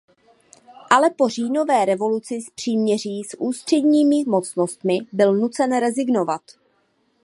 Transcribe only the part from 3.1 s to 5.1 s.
s ústředními mocnostmi